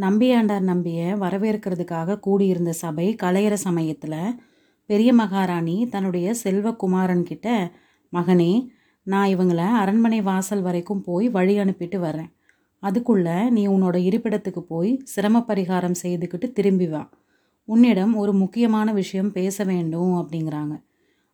நம்பியாண்டார் 0.00 0.60
நம்பிய 0.60 1.16
வரவேற்கிறதுக்காக 1.16 2.18
கூடியிருந்த 2.18 2.72
சபை 2.72 3.16
கலையிற 3.22 3.52
சமயத்தில் 3.52 4.40
பெரிய 4.86 5.12
மகாராணி 5.12 5.88
தன்னுடைய 5.88 6.34
செல்வகுமாரன்கிட்ட 6.44 7.72
மகனே 8.12 8.66
நான் 9.02 9.28
இவங்கள 9.28 9.56
அரண்மனை 9.56 10.22
வாசல் 10.22 10.62
வரைக்கும் 10.62 11.02
போய் 11.02 11.28
வழி 11.28 11.58
அனுப்பிட்டு 11.58 11.98
வரேன் 11.98 12.30
அதுக்குள்ள 12.82 13.50
நீ 13.50 13.68
உன்னோட 13.68 13.96
இருப்பிடத்துக்கு 14.08 14.60
போய் 14.60 15.00
சிரம 15.04 15.44
பரிகாரம் 15.48 15.94
செய்துக்கிட்டு 16.02 16.52
திரும்பி 16.52 16.88
வா. 16.88 17.10
உன்னிடம் 17.64 18.14
ஒரு 18.14 18.32
முக்கியமான 18.32 18.92
விஷயம் 18.92 19.32
பேச 19.32 19.64
வேண்டும் 19.64 20.14
அப்படிங்கிறாங்க. 20.14 20.74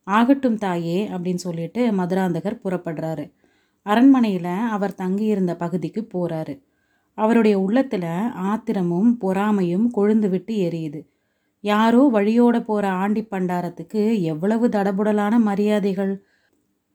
ஆகட்டும் 0.03 0.57
தாயே 0.57 1.09
அப்படின்னு 1.09 1.43
சொல்லிட்டு 1.47 1.93
மதுராந்தகர் 1.93 2.61
புறப்படுறாரு. 2.65 3.33
அரண்மனையில் 3.83 4.45
அவர் 4.45 4.95
தங்கியிருந்த 4.95 5.57
பகுதிக்கு 5.57 6.09
போகிறாரு 6.15 6.55
அவருடைய 7.19 7.61
உள்ளத்தில் 7.61 8.11
ஆத்திரமும் 8.51 9.11
பொறாமையும் 9.21 9.87
கொழுந்து 9.97 10.29
விட்டு 10.29 10.55
எரியுது. 10.55 11.01
யாரோ 11.61 12.11
வழியோட 12.13 12.65
போகிற 12.65 12.89
ஆண்டி 12.93 13.23
பண்டாரத்துக்கு 13.31 14.21
எவ்வளவு 14.23 14.69
தடபுடலான 14.69 15.35
மரியாதைகள். 15.39 16.15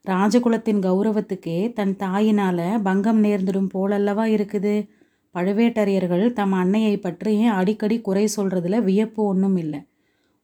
ராஜகுலத்தின் 0.05 0.81
கௌரவத்துக்கே 0.81 1.73
தன் 1.73 1.95
தாயினால் 1.99 2.81
பங்கம் 2.81 3.23
நேர்ந்துடும் 3.23 3.69
போலல்லவா 3.73 4.25
இருக்குது. 4.35 4.89
பழுவேட்டரையர்கள் 5.35 6.33
தம் 6.33 6.51
அன்னையை 6.51 6.97
பற்றி 6.97 7.45
அடிக்கடி 7.45 8.01
குறை 8.01 8.25
சொல்கிறதுல 8.35 8.77
வியப்பு 8.81 9.21
ஒன்றும் 9.23 9.55
இல்லை. 9.55 9.79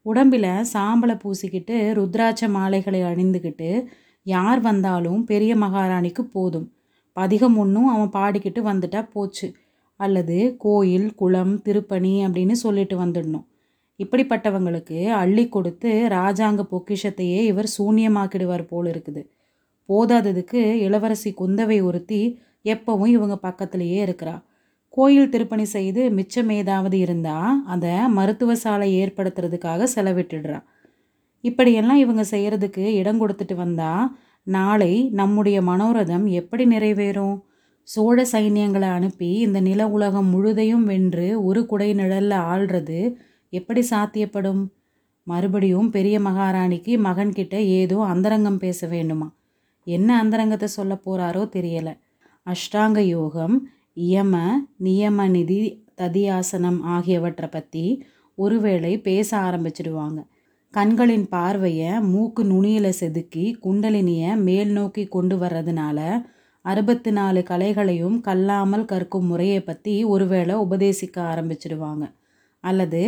உடம்பில் 0.06 0.50
சாம்பலை 0.74 1.16
பூசிக்கிட்டு 1.24 1.76
ருத்ராட்ச 1.98 2.50
மாலைகளை 2.50 3.02
அணிந்துக்கிட்டு 3.04 3.70
யார் 4.24 4.60
வந்தாலும் 4.60 5.24
பெரிய 5.24 5.56
மகாராணிக்கு 5.56 6.24
போதும். 6.32 6.68
பதிகம் 7.14 7.58
ஒன்றும் 7.58 7.88
அவன் 7.88 8.14
பாடிக்கிட்டு 8.18 8.62
வந்துட்டா 8.72 9.02
போச்சு. 9.12 9.48
அல்லது 9.96 10.56
கோயில் 10.58 11.16
குளம் 11.16 11.62
திருப்பணி 11.62 12.26
அப்படின்னு 12.26 12.52
சொல்லிட்டு 12.52 13.06
வந்துடணும். 13.06 13.46
இப்படிப்பட்டவங்களுக்கு 14.00 15.10
அள்ளி 15.10 15.50
கொடுத்து 15.50 16.08
ராஜாங்க 16.10 16.62
பொக்கிஷத்தையே 16.72 17.40
இவர் 17.42 17.70
சூன்யமாக்கிடுவார் 17.78 18.66
போல் 18.68 18.86
இருக்குது. 18.86 19.28
போதாததுக்கு 19.90 20.74
இளவரசி 20.74 21.34
குந்தவை 21.40 21.84
ஒருத்தி 21.84 22.40
எப்பவும் 22.64 23.06
இவங்க 23.06 23.38
பக்கத்திலேயே 23.38 24.06
இருக்கிறா. 24.06 24.42
கோயில் 24.90 25.30
திருப்பணி 25.30 25.66
செய்து 25.66 26.12
மிச்சம் 26.12 26.50
ஏதாவது 26.50 27.00
இருந்தால் 27.00 27.64
அதை 27.66 28.08
மருத்துவ 28.08 28.56
சாலை 28.56 29.06
ஏற்படுத்துறதுக்காக 29.06 29.88
செலவிட்டுடுறா. 29.96 30.64
இப்படியெல்லாம் 31.42 31.98
இவங்க 31.98 32.24
செய்கிறதுக்கு 32.32 32.80
இடம் 32.80 33.22
கொடுத்துட்டு 33.22 33.56
வந்தால் 33.56 34.18
நாளை 34.44 35.10
நம்முடைய 35.10 35.62
மனோரதம் 35.62 36.26
எப்படி 36.26 36.66
நிறைவேறும்? 36.66 37.45
சோழ 37.88 38.18
சைன்யங்களை 38.32 38.88
அனுப்பி 38.90 39.30
இந்த 39.38 39.60
நில 39.60 39.82
உலகம் 39.88 40.30
முழுதையும் 40.30 40.84
வென்று 40.84 41.28
ஒரு 41.44 41.62
குடை 41.66 41.90
நிழலில் 41.94 42.38
ஆள்றது 42.48 43.00
எப்படி 43.54 43.82
சாத்தியப்படும்? 43.90 44.62
மறுபடியும் 45.28 45.90
பெரிய 45.90 46.16
மகாராணிக்கு 46.20 46.94
மகன்கிட்ட 47.00 47.56
ஏதோ 47.80 47.98
அந்தரங்கம் 48.06 48.60
பேச 48.60 48.88
வேண்டுமா? 48.88 49.28
என்ன 49.88 50.10
அந்தரங்கத்தை 50.18 50.70
சொல்ல 50.70 50.94
போகிறாரோ 51.06 51.44
தெரியலை. 51.56 51.94
அஷ்டாங்க 52.48 53.00
யோகம் 53.10 53.56
இயம 54.04 54.36
நியம 54.84 55.28
நிதி 55.30 55.60
ததியாசனம் 55.98 56.80
ஆகியவற்றை 56.96 57.50
பற்றி 57.50 57.86
ஒருவேளை 58.38 58.94
பேச 59.00 59.30
ஆரம்பிச்சிடுவாங்க. 59.40 60.20
கண்களின் 60.74 61.28
பார்வையை 61.28 61.92
மூக்கு 62.12 62.44
நுனியில் 62.44 62.98
செதுக்கி 63.00 63.46
குண்டலினியை 63.64 64.32
மேல் 64.42 64.72
நோக்கி 64.72 65.04
கொண்டு 65.08 65.36
வர்றதுனால 65.38 66.00
அறுபத்தி 66.66 67.12
நாலு 67.12 67.42
கலைகளையும் 67.50 68.18
கல்லாமல் 68.28 68.86
கற்கும் 68.92 69.28
முறையை 69.32 69.60
பற்றி 69.64 69.94
ஒருவேளை 70.14 70.54
உபதேசிக்க 70.66 71.18
ஆரம்பிச்சிடுவாங்க. 71.32 72.06
அல்லது 72.64 73.02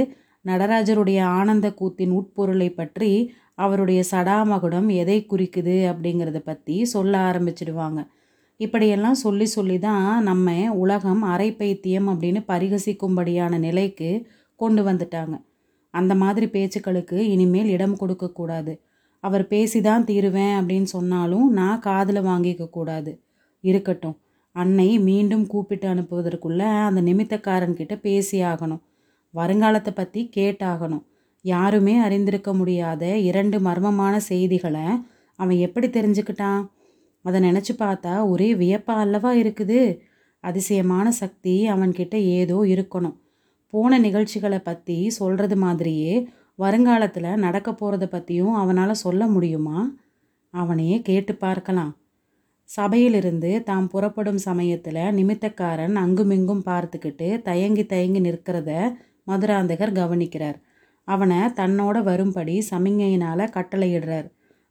நடராஜருடைய 0.45 1.19
ஆனந்த 1.39 1.67
கூத்தின் 1.79 2.13
உட்பொருளை 2.19 2.69
பற்றி 2.71 3.11
அவருடைய 3.55 4.01
சடாமகுடம் 4.11 4.89
எதை 5.01 5.17
குறிக்குது 5.31 5.75
அப்படிங்கிறத 5.91 6.39
பற்றி 6.43 6.75
சொல்ல 6.85 7.13
ஆரம்பிச்சிடுவாங்க. 7.29 7.99
இப்படியெல்லாம் 8.59 9.19
சொல்லி 9.25 9.47
சொல்லி 9.55 9.77
தான் 9.79 10.07
நம்ம 10.23 10.53
உலகம் 10.83 11.21
அரை 11.33 11.49
பைத்தியம் 11.51 12.07
அப்படின்னு 12.13 12.41
பரிகசிக்கும்படியான 12.47 13.59
நிலைக்கு 13.59 14.11
கொண்டு 14.59 14.83
வந்துட்டாங்க. 14.83 15.35
அந்த 15.93 16.13
மாதிரி 16.15 16.47
பேச்சுக்களுக்கு 16.55 17.17
இனிமேல் 17.33 17.69
இடம் 17.75 17.99
கொடுக்கக்கூடாது 18.01 18.73
அவர் 19.23 19.43
பேசி 19.47 19.79
தான் 19.81 20.05
தீருவேன் 20.09 20.55
அப்படின்னு 20.59 20.89
சொன்னாலும் 20.97 21.47
நான் 21.51 21.79
காதில் 21.79 22.27
வாங்கிக்க 22.29 22.65
கூடாது. 22.69 23.11
இருக்கட்டும். 23.69 24.17
அன்னை 24.55 24.89
மீண்டும் 25.07 25.45
கூப்பிட்டு 25.47 25.87
அனுப்புவதற்குள்ளே 25.93 26.69
அந்த 26.87 26.99
நிமித்தக்காரன்கிட்ட 27.01 27.95
பேசி 28.01 28.37
ஆகணும். 28.43 28.81
வருங்காலத்தை 29.33 29.91
பற்றி 29.93 30.21
கேட்டாகணும். 30.37 31.03
யாருமே 31.45 31.93
அறிந்திருக்க 31.99 32.51
முடியாத 32.53 33.03
இரண்டு 33.29 33.57
மர்மமான 33.59 34.15
செய்திகளை 34.31 34.87
அவன் 35.39 35.57
எப்படி 35.57 35.87
தெரிஞ்சுக்கிட்டான்? 35.87 36.61
அதை 37.25 37.37
நினச்சி 37.41 37.73
பார்த்தா 37.79 38.13
ஒரே 38.25 38.49
வியப்பா 38.55 38.95
அல்லவா 39.03 39.31
இருக்குது? 39.33 39.79
அதிசயமான 40.43 41.07
சக்தி 41.21 41.55
அவன்கிட்ட 41.67 42.15
ஏதோ 42.39 42.57
இருக்கணும். 42.73 43.15
போன 43.73 43.97
நிகழ்ச்சிகளை 43.99 44.59
பற்றி 44.59 44.97
சொல்கிறது 45.19 45.55
மாதிரியே 45.55 46.13
வருங்காலத்தில் 46.59 47.41
நடக்க 47.45 47.69
போகிறத 47.71 48.05
பற்றியும் 48.07 48.55
அவனால் 48.55 49.01
சொல்ல 49.03 49.23
முடியுமா? 49.27 49.79
அவனையே 50.53 50.97
கேட்டு 51.01 51.33
பார்க்கலாம். 51.35 51.91
சபையிலிருந்து 52.69 53.63
தாம் 53.63 53.89
புறப்படும் 53.89 54.39
சமயத்தில் 54.47 55.03
நிமித்தக்காரன் 55.17 55.95
அங்குமிங்கும் 55.95 56.63
பார்த்துக்கிட்டு 56.69 57.27
தயங்கி 57.41 57.85
தயங்கி 57.85 58.21
நிற்கிறத 58.21 58.71
மதுராந்தகர் 59.25 59.93
கவனிக்கிறார். 59.99 60.57
அவனை 61.07 61.39
தன்னோட 61.59 61.97
வரும்படி 62.03 62.55
சமிங்கையினால் 62.69 63.53
கட்டளையிடுறார். 63.55 64.27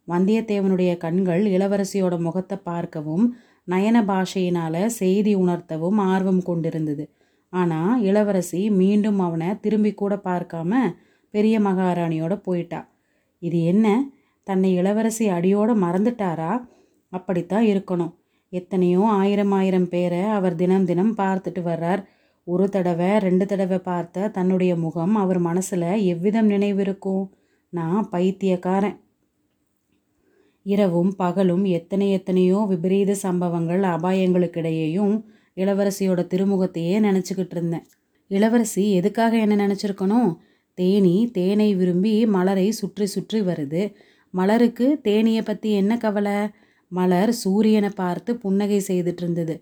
வந்தியத்தேவனுடைய 0.08 0.90
கண்கள் 0.96 1.44
இளவரசியோட 1.46 2.14
முகத்தை 2.18 2.56
பார்க்கவும் 2.64 3.24
நயன 3.68 3.96
பாஷையினால் 4.04 4.82
செய்தி 5.00 5.32
உணர்த்தவும் 5.34 5.98
ஆர்வம் 6.12 6.42
கொண்டிருந்தது. 6.42 7.04
ஆனால் 7.52 8.02
இளவரசி 8.02 8.60
மீண்டும் 8.80 9.18
அவனை 9.18 9.48
திரும்பி 9.60 9.92
கூட 9.94 10.14
பார்க்காம 10.28 10.72
பெரிய 11.34 11.56
மகாராணியோட 11.60 12.34
போயிட்டா. 12.42 12.80
இது 13.42 13.58
என்ன? 13.64 13.86
தன்னை 14.46 14.70
இளவரசி 14.74 15.24
அடியோடு 15.28 15.72
மறந்துட்டாரா? 15.84 16.52
அப்படித்தான் 17.18 17.66
இருக்கணும். 17.72 18.12
எத்தனையோ 18.52 19.02
ஆயிரம் 19.20 19.52
ஆயிரம் 19.52 19.88
பேரை 19.88 20.20
அவர் 20.36 20.58
தினம் 20.60 20.86
தினம் 20.90 21.14
பார்த்துட்டு 21.20 21.62
வர்றார். 21.62 22.02
ஒரு 22.46 22.66
தடவை 22.68 23.08
ரெண்டு 23.18 23.44
தடவை 23.46 23.78
பார்த்த 23.88 24.30
தன்னுடைய 24.36 24.72
முகம் 24.84 25.14
அவர் 25.22 25.40
மனசில் 25.48 25.88
எவ்விதம் 26.12 26.48
நினைவிருக்கும் 26.50 27.24
நான் 27.72 28.04
பைத்தியக்காரன். 28.08 28.96
இரவும் 30.66 31.10
பகலும் 31.16 31.64
எத்தனை 31.78 32.06
எத்தனையோ 32.10 32.60
விபரீத 32.70 33.12
சம்பவங்கள் 33.24 33.82
அபாயங்களுக்கிடையேயும் 33.94 35.14
இளவரசியோட 35.56 36.20
திருமுகத்தையே 36.32 36.96
நினச்சிக்கிட்டு 37.00 37.54
இருந்தேன். 37.56 37.86
இளவரசி 38.30 38.84
எதுக்காக 38.98 39.32
என்ன 39.44 39.54
நினச்சிருக்கணும் 39.64 40.30
தேனி 40.78 41.16
தேனை 41.32 41.68
விரும்பி 41.74 42.14
மலரை 42.26 42.66
சுற்றி 42.72 43.06
சுற்றி 43.06 43.38
வருது. 43.40 43.82
மலருக்கு 44.34 44.86
தேனியை 45.04 45.42
பற்றி 45.44 45.68
என்ன 45.72 45.92
கவலை? 45.96 46.38
மலர் 46.92 47.32
சூரியனை 47.32 47.90
பார்த்து 47.94 48.36
புன்னகை 48.36 48.78
செய்துட்டு 48.88 49.22
இருந்தது 49.22 49.54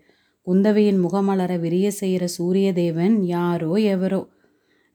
குந்தவையின் 0.47 0.99
முகமலர 1.03 1.59
விரிய 1.59 1.91
செய்கிற 1.91 2.27
சூரிய 2.27 2.73
தேவன் 2.73 3.15
யாரோ 3.25 3.73
எவரோ? 3.75 4.21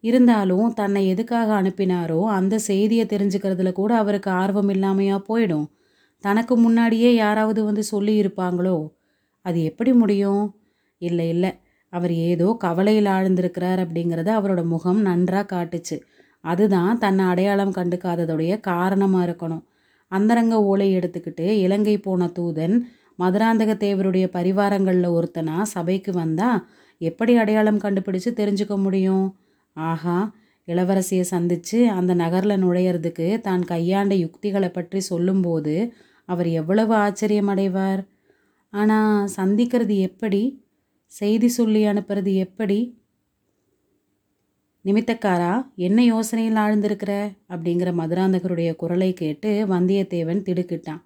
இருந்தாலும் 0.01 0.75
தன்னை 0.75 1.09
எதுக்காக 1.09 1.63
அனுப்பினாரோ 1.63 2.21
அந்த 2.25 2.59
செய்தியை 2.59 3.07
தெரிஞ்சுக்கிறதுல 3.07 3.73
கூட 3.73 3.97
அவருக்கு 3.97 4.31
ஆர்வம் 4.31 4.69
இல்லாமையா 4.69 5.17
போயிடும். 5.29 5.67
தனக்கு 6.25 6.57
முன்னாடியே 6.57 7.15
யாராவது 7.15 7.65
வந்து 7.65 7.83
சொல்லி 7.83 8.15
இருப்பாங்களோ 8.23 8.77
அது 9.45 9.59
எப்படி 9.65 9.93
முடியும்? 9.93 10.45
இல்லை 11.03 11.29
இல்லை. 11.29 11.51
அவர் 11.93 12.13
ஏதோ 12.13 12.57
கவலையில் 12.59 13.07
ஆழ்ந்திருக்கிறார் 13.07 13.81
அப்படிங்கிறத 13.85 14.31
அவரோட 14.39 14.63
முகம் 14.65 15.01
நன்றாக 15.01 15.47
காட்டுச்சு. 15.55 15.97
அதுதான் 16.45 16.99
தன்னை 16.99 17.25
அடையாளம் 17.25 17.73
கண்டுக்காததுடைய 17.73 18.61
காரணமாக 18.61 19.27
இருக்கணும். 19.29 19.65
அந்தரங்க 20.13 20.57
ஓலை 20.63 20.89
எடுத்துக்கிட்டு 20.99 21.47
இலங்கை 21.65 21.97
போன 21.99 22.29
தூதன் 22.39 22.75
மதுராந்தக 23.19 23.73
தேவருடைய 23.77 24.27
பரிவாரங்களில் 24.33 25.15
ஒருத்தனா 25.17 25.57
சபைக்கு 25.75 26.13
வந்தா 26.13 26.51
எப்படி 27.01 27.33
அடையாளம் 27.37 27.83
கண்டுபிடிச்சு 27.83 28.31
தெரிஞ்சுக்க 28.33 28.75
முடியும்? 28.77 29.27
ஆஹா 29.77 30.19
இளவரசியை 30.69 31.25
சந்தித்து 31.27 31.79
அந்த 31.89 32.13
நகரில் 32.15 32.63
நுழையிறதுக்கு 32.63 33.27
தான் 33.41 33.63
கையாண்ட 33.65 34.15
யுக்திகளை 34.15 34.71
பற்றி 34.71 35.01
சொல்லும்போது 35.01 35.75
அவர் 36.29 36.49
எவ்வளவு 36.61 36.93
ஆச்சரியம் 36.95 37.51
அடைவார் 37.53 38.03
ஆனால் 38.73 39.29
சந்திக்கிறது 39.37 39.95
எப்படி? 40.01 40.43
செய்தி 41.13 41.49
சொல்லி 41.49 41.81
அனுப்புறது 41.85 42.33
எப்படி? 42.47 42.79
நிமித்தக்காரா 44.85 45.51
என்ன 45.77 45.99
யோசனையில் 46.03 46.59
ஆழ்ந்திருக்கிற? 46.63 47.13
அப்படிங்கிற 47.49 47.91
மதுராந்தகருடைய 47.93 48.71
குரலை 48.77 49.11
கேட்டு 49.13 49.51
வந்தியத்தேவன் 49.69 50.41
திடுக்கிட்டான். 50.47 51.03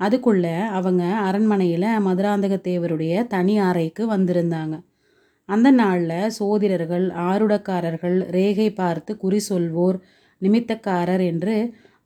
அதுக்குள்ள 0.00 0.46
அவங்க 0.68 1.02
அரண்மனையில் 1.20 1.88
மதுராந்தக 2.06 2.54
தேவருடைய 2.68 3.26
தனி 3.26 3.54
அறைக்கு 3.58 4.02
வந்திருந்தாங்க. 4.06 4.74
அந்த 5.48 5.68
நாளில் 5.70 6.32
சோதிடர்கள் 6.38 7.06
ஆருடக்காரர்கள் 7.28 8.16
ரேகை 8.30 8.68
பார்த்து 8.72 9.12
குறி 9.16 9.40
சொல்வோர் 9.48 9.98
நிமித்தக்காரர் 10.42 11.24
என்று 11.24 11.54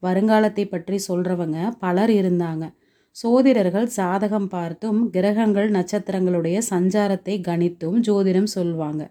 வருங்காலத்தை 0.02 0.64
பற்றி 0.66 0.96
சொல்கிறவங்க 1.08 1.58
பலர் 1.78 2.12
இருந்தாங்க. 2.20 2.64
சோதிடர்கள் 3.16 3.88
சாதகம் 3.96 4.48
பார்த்தும் 4.48 5.00
கிரகங்கள் 5.10 5.68
நட்சத்திரங்களுடைய 5.70 6.58
சஞ்சாரத்தை 6.70 7.34
கணித்தும் 7.40 7.98
ஜோதிடம் 8.00 8.50
சொல்லுவாங்க 8.56 9.02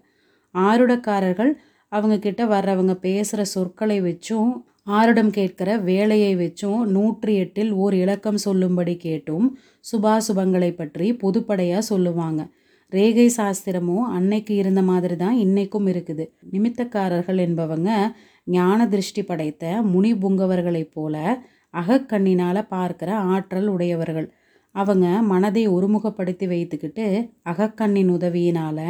ஆருடக்காரர்கள் 0.54 1.52
அவங்க 1.94 2.16
கிட்ட 2.18 2.42
வர்றவங்க 2.46 2.94
பேசுகிற 3.06 3.40
சொற்களை 3.54 3.98
வச்சும் 4.02 4.52
ஆரிடம் 4.98 5.30
கேட்கிற 5.30 5.68
வேலையை 5.90 6.32
வச்சும் 6.36 6.80
நூற்றி 6.94 7.32
எட்டில் 7.42 7.70
ஓர் 7.82 7.94
இலக்கம் 7.94 8.40
சொல்லும்படி 8.46 8.94
கேட்டும் 9.06 9.46
சுபாசுபங்களை 9.84 10.70
பற்றி 10.74 11.06
பொதுப்படையாக 11.22 11.88
சொல்லுவாங்க. 11.90 12.42
ரேகை 12.92 13.28
சாஸ்திரமும் 13.36 14.06
அன்னைக்கு 14.16 14.52
இருந்த 14.54 14.82
மாதிரி 14.82 15.16
தான் 15.16 15.36
இன்னைக்கும் 15.44 15.86
இருக்குது. 15.92 16.24
நிமித்தக்காரர்கள் 16.52 17.40
என்பவங்க 17.46 17.90
ஞான 18.56 18.86
திருஷ்டி 18.88 19.22
படைத்த 19.22 19.64
முனி 19.92 20.12
புங்கவர்களைப் 20.14 20.94
போல 20.96 21.14
அகக்கண்ணினால் 21.74 22.68
பார்க்கிற 22.68 23.10
ஆற்றல் 23.34 23.68
உடையவர்கள். 23.68 24.28
அவங்க 24.74 25.06
மனதை 25.32 25.64
ஒருமுகப்படுத்தி 25.68 26.46
வைத்துக்கிட்டு 26.48 27.06
அகக்கண்ணின் 27.52 28.10
உதவியினால் 28.16 28.86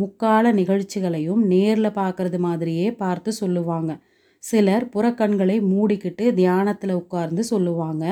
முக்கால 0.00 0.52
நிகழ்ச்சிகளையும் 0.52 1.42
நேரில் 1.52 1.96
பார்க்கறது 2.00 2.38
மாதிரியே 2.38 2.88
பார்த்து 2.94 3.30
சொல்லுவாங்க. 3.32 3.92
சிலர் 4.42 4.84
புறக்கண்களை 4.94 5.56
மூடிக்கிட்டு 5.72 6.24
தியானத்தில் 6.34 6.94
உட்கார்ந்து 6.94 7.42
சொல்லுவாங்க. 7.44 8.04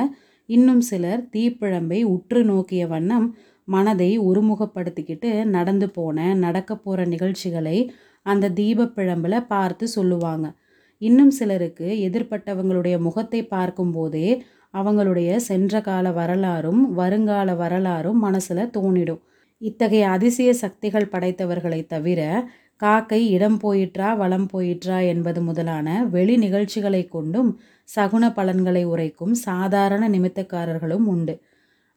இன்னும் 0.48 0.82
சிலர் 0.90 1.22
தீப்பிழம்பை 1.34 2.00
உற்று 2.14 2.40
நோக்கிய 2.44 2.82
வண்ணம் 2.86 3.28
மனதை 3.68 4.10
ஒருமுகப்படுத்திக்கிட்டு 4.20 5.30
நடந்து 5.46 5.86
போன 5.90 6.34
நடக்க 6.34 6.72
போகிற 6.76 7.00
நிகழ்ச்சிகளை 7.04 7.78
அந்த 8.26 8.50
தீபப்பிழம்பில் 8.60 9.46
பார்த்து 9.46 9.84
சொல்லுவாங்க. 9.88 10.46
இன்னும் 11.02 11.32
சிலருக்கு 11.38 11.88
எதிர்ப்பட்டவங்களுடைய 12.08 12.96
முகத்தை 12.98 13.40
பார்க்கும்போதே 13.46 14.28
அவங்களுடைய 14.74 15.30
சென்ற 15.48 15.80
கால 15.80 16.06
வரலாறும் 16.12 16.82
வருங்கால 16.94 17.48
வரலாறும் 17.56 18.18
மனசில் 18.18 18.70
தோணிடும். 18.76 19.22
இத்தகைய 19.61 20.08
அதிசய 20.08 20.50
சக்திகள் 20.55 21.11
படைத்தவர்களை 21.12 21.87
தவிர 21.87 22.20
காக்கை 22.76 23.20
இடம் 23.31 23.58
போயிற்றா 23.61 24.08
வளம் 24.17 24.49
போயிற்றா 24.53 24.97
என்பது 25.06 25.41
முதலான 25.43 25.87
வெளி 26.06 26.35
நிகழ்ச்சிகளை 26.37 27.03
கொண்டும் 27.08 27.50
சகுன 27.88 28.25
பலன்களை 28.35 28.82
உரைக்கும் 28.85 29.35
சாதாரண 29.38 30.03
நிமித்தக்காரர்களும் 30.08 31.06
உண்டு. 31.06 31.35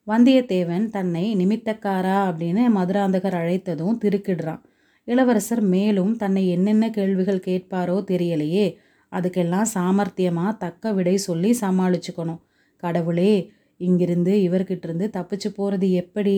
வந்தியத்தேவன் 0.08 0.86
தன்னை 0.90 1.26
நிமித்தக்காரா 1.36 2.18
அப்படின்னு 2.30 2.64
மதுராந்தகர் 2.78 3.38
அழைத்ததும் 3.42 4.00
திருக்கிடுறான். 4.04 4.62
இளவரசர் 5.08 5.62
மேலும் 5.62 6.14
தன்னை 6.16 6.44
என்னென்ன 6.50 6.86
கேள்விகள் 6.90 7.46
கேட்பாரோ 7.46 7.98
தெரியலையே 8.12 8.66
அதுக்கெல்லாம் 9.12 9.70
சாமர்த்தியமாக 9.74 10.58
தக்க 10.58 10.94
விடை 10.94 11.18
சொல்லி 11.18 11.52
சமாளிச்சுக்கணும். 11.62 12.42
கடவுளே 12.84 13.34
இங்கிருந்து 13.82 14.34
இவர்கிட்ட 14.48 14.84
இருந்து 14.84 15.08
தப்பிச்சு 15.14 15.50
போகிறது 15.56 15.88
எப்படி? 15.92 16.38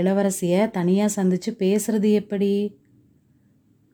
இளவரசியை 0.00 0.60
தனியாக 0.70 1.16
சந்தித்து 1.18 1.50
பேசுறது 1.62 2.08
எப்படி? 2.12 2.50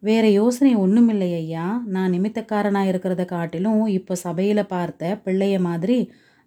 வேற 0.03 0.25
யோசனை 0.31 0.73
ஒன்றும் 0.75 1.09
இல்லை 1.09 1.29
ஐயா. 1.35 1.67
நான் 1.95 2.13
நிமித்தக்காரனாக 2.15 2.91
இருக்கிறத 2.93 3.25
காட்டிலும் 3.25 3.83
இப்போ 3.99 4.15
சபையில் 4.15 4.71
பார்த்த 4.75 5.21
பிள்ளைய 5.25 5.57
மாதிரி 5.61 5.99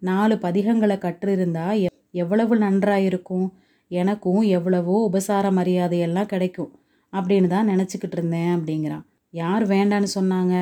நாலு 0.01 0.35
பதிகங்களை 0.35 0.97
கற்றிருந்தா 1.05 1.67
எவ்வளவு 2.23 2.53
நன்றாயிருக்கும்? 2.57 3.47
எனக்கும் 3.91 4.41
எவ்வளவோ 4.57 4.95
உபசார 5.07 5.45
மரியாதையெல்லாம் 5.51 6.31
கிடைக்கும். 6.33 6.71
அப்படின்னு 7.13 7.47
தான் 7.47 7.69
நினச்சிக்கிட்டு 7.69 8.17
இருந்தேன் 8.17 8.53
அப்படிங்கிறான். 8.55 9.05
யார் 9.33 9.63
வேண்டான்னு 9.67 10.09
சொன்னாங்க? 10.17 10.55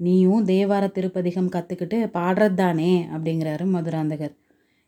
நீயும் 0.00 0.42
தேவார 0.46 0.84
திருப்பதிகம் 0.92 1.52
கற்றுக்கிட்டு 1.54 1.98
பாடுறது 2.16 2.54
தானே 2.54 2.92
அப்படிங்கிறாரு 3.14 3.64
மதுராந்தகர். 3.74 4.34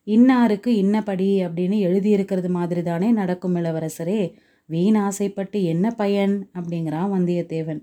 இன்னாருக்கு 0.08 0.70
இன்னபடி 0.70 1.44
அப்படின்னு 1.44 1.78
எழுதியிருக்கிறது 1.78 2.48
மாதிரி 2.48 2.82
தானே 2.82 3.10
நடக்கும் 3.10 3.56
இளவரசரே. 3.56 4.32
வீண் 4.66 4.96
ஆசைப்பட்டு 4.96 5.62
என்ன 5.62 5.90
பயன்? 5.90 6.50
அப்படிங்கிறான் 6.54 7.10
வந்தியத்தேவன். 7.12 7.82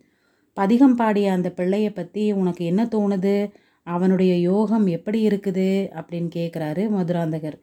பதிகம் 0.54 0.95
பாடிய 0.95 1.31
அந்த 1.31 1.51
பிள்ளையை 1.51 1.89
பற்றி 1.89 2.31
உனக்கு 2.31 2.66
என்ன 2.66 2.86
தோணுது? 2.86 3.51
அவனுடைய 3.83 4.39
யோகம் 4.39 4.88
எப்படி 4.88 5.27
இருக்குது? 5.27 5.89
அப்படின்னு 5.94 6.30
கேட்குறாரு 6.36 6.89
மதுராந்தகர். 6.89 7.60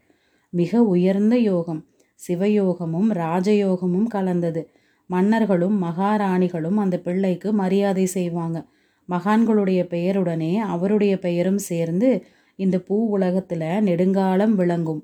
மிக 0.49 0.83
உயர்ந்த 0.83 1.39
யோகம். 1.39 1.87
சிவயோகமும் 2.29 3.11
ராஜயோகமும் 3.13 4.07
கலந்தது. 4.07 4.71
மன்னர்களும் 5.07 5.83
மகாராணிகளும் 5.83 6.77
அந்த 6.77 6.99
பிள்ளைக்கு 6.99 7.53
மரியாதை 7.53 8.07
செய்வாங்க. 8.07 8.65
மகான்களுடைய 9.09 9.83
பெயருடனே 9.85 10.55
அவருடைய 10.55 11.19
பெயரும் 11.19 11.59
சேர்ந்து 11.59 12.25
இந்த 12.59 12.77
பூ 12.79 12.97
உலகத்தில் 13.07 13.69
நெடுங்காலம் 13.81 14.55
விளங்கும். 14.55 15.03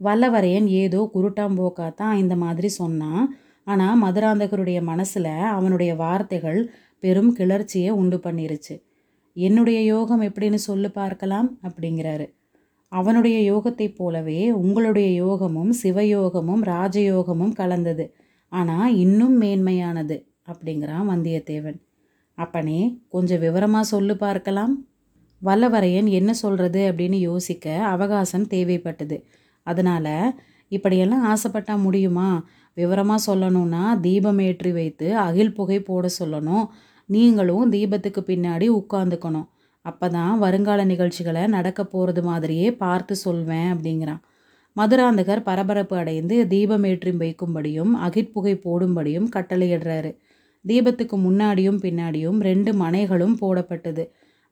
வல்லவரையன் 0.00 0.66
ஏதோ 0.82 1.00
குருட்டாம்போக்கா 1.14 1.94
தான் 1.94 2.16
இந்த 2.16 2.34
மாதிரி 2.36 2.68
சொன்னான். 2.68 3.24
ஆனால் 3.66 4.00
மதுராந்தகருடைய 4.02 4.78
மனசில் 4.82 5.32
அவனுடைய 5.56 5.92
வார்த்தைகள் 5.94 6.60
பெரும் 7.02 7.32
கிளர்ச்சியை 7.32 7.90
உண்டு 7.90 8.16
பண்ணிருச்சு. 8.16 8.74
என்னுடைய 9.36 9.78
யோகம் 9.84 10.20
எப்படின்னு 10.20 10.58
சொல்லு 10.68 10.90
பார்க்கலாம் 10.90 11.48
அப்படிங்கிறாரு. 11.62 12.26
அவனுடைய 12.92 13.36
யோகத்தைப் 13.52 13.96
போலவே 13.96 14.40
உங்களுடைய 14.50 15.08
யோகமும் 15.14 15.72
சிவயோகமும் 15.82 16.62
ராஜயோகமும் 16.64 17.54
கலந்தது. 17.54 18.04
ஆனால் 18.52 18.94
இன்னும் 18.94 19.36
மேன்மையானது 19.42 20.16
அப்படிங்கிறான் 20.46 21.08
வந்தியத்தேவன். 21.12 21.78
அப்பனே 22.38 22.80
கொஞ்சம் 23.08 23.38
விவரமாக 23.38 23.84
சொல்லு 23.84 24.16
பார்க்கலாம். 24.16 24.74
வல்லவரையன் 25.44 26.08
என்ன 26.18 26.30
சொல்கிறது 26.42 26.80
அப்படின்னு 26.90 27.18
யோசிக்க 27.30 27.74
அவகாசம் 27.94 28.46
தேவைப்பட்டது. 28.46 29.16
அதனால் 29.66 30.14
இப்படியெல்லாம் 30.72 31.24
ஆசைப்பட்டால் 31.32 31.84
முடியுமா? 31.86 32.28
விவரமாக 32.76 33.24
சொல்லணும்னா 33.26 33.82
தீபம் 34.00 34.40
ஏற்றி 34.48 34.70
வைத்து 34.72 35.08
அகில் 35.26 35.56
புகை 35.58 35.78
போட 35.80 36.06
சொல்லணும். 36.20 36.64
நீங்களும் 37.08 37.72
தீபத்துக்கு 37.74 38.20
பின்னாடி 38.30 38.66
உட்காந்துக்கணும் 38.80 39.48
அப்போ 39.84 40.06
தான் 40.08 40.34
வருங்கால 40.38 40.80
நிகழ்ச்சிகளை 40.84 41.42
நடக்க 41.46 41.80
போகிறது 41.84 42.22
மாதிரியே 42.22 42.68
பார்த்து 42.74 43.14
சொல்வேன் 43.16 43.68
அப்படிங்கிறான். 43.74 44.22
மதுராந்தகர் 44.76 45.42
பரபரப்பு 45.42 45.94
அடைந்து 45.96 46.36
தீபம் 46.52 46.84
ஏற்றி 46.90 47.12
வைக்கும்படியும் 47.22 47.92
அகிற்புகை 48.06 48.54
போடும்படியும் 48.64 49.28
கட்டளையிடுறாரு. 49.36 50.10
தீபத்துக்கு 50.64 51.16
முன்னாடியும் 51.26 51.80
பின்னாடியும் 51.84 52.38
ரெண்டு 52.40 52.70
மனைகளும் 52.74 53.36
போடப்பட்டது. 53.42 54.04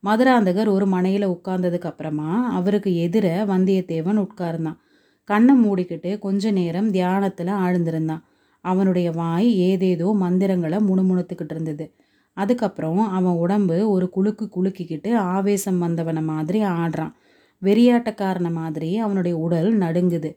மதுராந்தகர் 0.06 0.68
ஒரு 0.68 0.87
மனையில் 0.87 1.28
உட்கார்ந்ததுக்கு 1.28 1.88
அப்புறமா 1.90 2.50
அவருக்கு 2.52 2.90
எதிர 2.90 3.26
வந்தியத்தேவன் 3.50 4.26
உட்கார்ந்தான். 4.26 4.78
கண்ணை 5.25 5.54
மூடிக்கிட்டு 5.64 6.18
கொஞ்ச 6.18 6.50
நேரம் 6.50 6.90
தியானத்தில் 6.90 7.47
ஆழ்ந்திருந்தான். 7.47 8.23
அவனுடைய 8.61 9.11
வாய் 9.11 9.59
ஏதேதோ 9.59 10.12
மந்திரங்களை 10.14 10.78
முணுமுணுத்துக்கிட்டு 10.78 11.54
இருந்தது. 11.54 11.94
அதுக்கப்புறம் 12.37 13.09
அவன் 13.09 13.32
உடம்பு 13.32 13.90
ஒரு 13.90 14.11
குலுக்கு 14.16 14.49
குலுக்கிக்கிட்டு 14.56 15.14
ஆவேசம் 15.16 15.78
வந்தவனை 15.78 16.23
மாதிரி 16.23 16.62
ஆடுறான். 16.62 17.12
வெறியாட்டக்காரனை 17.62 18.52
மாதிரி 18.52 18.99
அவனுடைய 18.99 19.38
உடல் 19.38 19.78
நடுங்குது. 19.78 20.30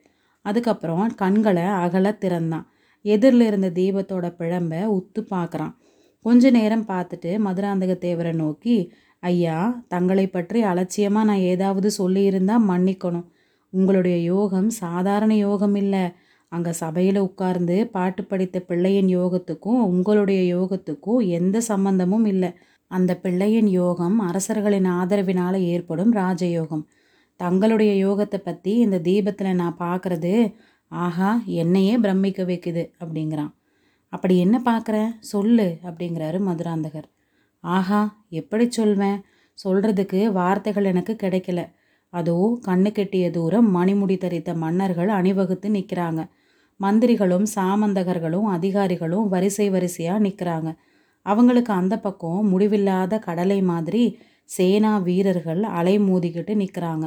அதுக்கப்புறம் 0.45 1.15
கண்களை 1.15 1.63
அகல 1.63 2.11
திறந்தான். 2.13 2.67
எதிரில் 3.05 3.41
இருந்த 3.41 3.69
தீபத்தோட 3.69 4.27
பிழம்ப 4.39 4.73
உத்து 4.97 5.21
பார்க்குறான் 5.29 5.73
கொஞ்ச 6.25 6.49
நேரம் 6.49 6.85
பார்த்துட்டு 6.87 7.31
மதுராந்தக 7.45 7.93
தேவரை 8.05 8.33
நோக்கி 8.33 8.91
ஐயா 9.23 9.57
தங்களை 9.87 10.25
பற்றி 10.27 10.59
அலட்சியமாக 10.71 11.27
நான் 11.29 11.47
ஏதாவது 11.53 11.89
சொல்லியிருந்தால் 11.99 12.67
மன்னிக்கணும். 12.71 13.27
உங்களுடைய 13.73 14.17
யோகம் 14.23 14.69
சாதாரண 14.83 15.31
யோகம் 15.35 15.75
இல்லை. 15.75 16.03
அங்கே 16.51 16.71
சபையில் 16.81 17.19
உட்கார்ந்து 17.27 17.75
பாட்டு 17.95 18.21
படித்த 18.23 18.57
பிள்ளையின் 18.59 19.09
யோகத்துக்கும் 19.19 19.79
உங்களுடைய 19.91 20.41
யோகத்துக்கும் 20.55 21.21
எந்த 21.39 21.57
சம்பந்தமும் 21.71 22.27
இல்லை. 22.33 22.51
அந்த 22.91 23.11
பிள்ளையின் 23.23 23.69
யோகம் 23.81 24.17
அரசர்களின் 24.19 24.89
ஆதரவினால் 24.99 25.57
ஏற்படும் 25.73 26.13
ராஜயோகம். 26.13 26.85
தங்களுடைய 27.39 27.93
யோகத்தை 28.05 28.39
பற்றி 28.41 28.73
இந்த 28.77 28.97
தீபத்தில் 28.99 29.59
நான் 29.61 29.81
பார்க்குறது 29.85 30.33
ஆஹா 30.91 31.29
என்னையே 31.61 31.93
பிரமிக்க 31.97 32.43
வைக்குது 32.43 32.83
அப்படிங்கிறான். 33.01 33.51
அப்படி 34.13 34.35
என்ன 34.37 34.57
பார்க்குற 34.69 34.97
சொல்லு 35.31 35.67
அப்படிங்கிறாரு 35.87 36.39
மதுராந்தகர். 36.39 37.07
ஆஹா 37.65 37.99
எப்படி 38.29 38.69
சொல்வேன்? 38.69 39.19
சொல்கிறதுக்கு 39.57 40.31
வார்த்தைகள் 40.31 40.83
எனக்கு 40.83 41.13
கிடைக்கல. 41.23 41.59
அதோ 42.13 42.35
கண்ணு 42.65 42.89
கெட்டிய 42.91 43.31
தூரம் 43.31 43.69
மணிமுடி 43.75 44.17
தரித்த 44.17 44.53
மன்னர்கள் 44.55 45.09
அணிவகுத்து 45.09 45.69
நிற்கிறாங்க. 45.69 46.21
மந்திரிகளும் 46.79 47.45
சாமந்தகர்களும் 47.55 48.47
அதிகாரிகளும் 48.47 49.27
வரிசை 49.27 49.69
வரிசையாக 49.69 50.23
நிற்கிறாங்க. 50.23 50.69
அவங்களுக்கு 51.25 51.73
அந்த 51.73 51.97
பக்கம் 51.97 52.49
முடிவில்லாத 52.49 53.19
கடலை 53.19 53.61
மாதிரி 53.61 54.03
சேனா 54.49 54.97
வீரர்கள் 54.97 55.63
அலை 55.63 55.99
மோதிக்கிட்டு 55.99 56.53
நிற்கிறாங்க. 56.55 57.05